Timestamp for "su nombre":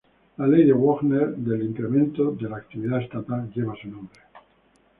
3.79-4.19